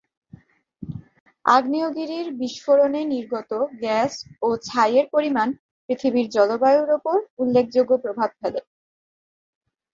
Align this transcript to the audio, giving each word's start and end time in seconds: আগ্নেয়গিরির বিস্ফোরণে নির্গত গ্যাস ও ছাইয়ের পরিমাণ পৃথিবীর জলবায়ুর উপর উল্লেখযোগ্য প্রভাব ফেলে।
আগ্নেয়গিরির 1.45 2.27
বিস্ফোরণে 2.39 3.01
নির্গত 3.05 3.51
গ্যাস 3.81 4.13
ও 4.41 4.49
ছাইয়ের 4.67 5.05
পরিমাণ 5.11 5.47
পৃথিবীর 5.89 6.27
জলবায়ুর 6.29 6.89
উপর 6.97 7.17
উল্লেখযোগ্য 7.37 7.91
প্রভাব 8.03 8.29
ফেলে। 8.39 8.61